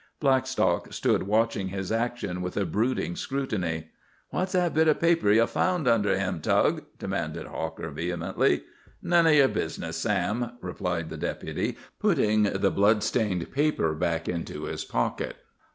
[0.19, 3.91] Blackstock stood watching his action with a brooding scrutiny.
[4.31, 8.63] "What's that bit o' paper ye found under him, Tug?" demanded Hawker vehemently.
[9.03, 14.63] "None o' yer business, Sam," replied the deputy, putting the blood stained paper back into
[14.63, 15.35] his pocket.